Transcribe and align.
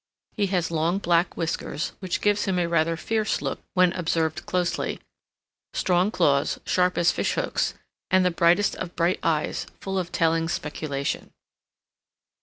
He 0.31 0.47
has 0.47 0.71
long 0.71 0.97
black 0.97 1.37
whiskers, 1.37 1.91
which 1.99 2.21
gives 2.21 2.45
him 2.45 2.57
a 2.57 2.67
rather 2.67 2.97
fierce 2.97 3.39
look 3.39 3.59
when 3.75 3.93
observed 3.93 4.47
closely, 4.47 4.99
strong 5.75 6.09
claws, 6.09 6.59
sharp 6.65 6.97
as 6.97 7.11
fish 7.11 7.33
hooks, 7.33 7.75
and 8.09 8.25
the 8.25 8.31
brightest 8.31 8.75
of 8.77 8.95
bright 8.95 9.19
eyes, 9.21 9.67
full 9.79 9.99
of 9.99 10.11
telling 10.11 10.49
speculation. 10.49 11.29